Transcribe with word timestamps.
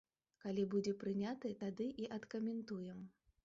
Калі 0.45 0.63
будзе 0.75 0.93
прыняты, 1.03 1.53
тады 1.61 1.89
і 2.05 2.11
адкаментуем. 2.21 3.09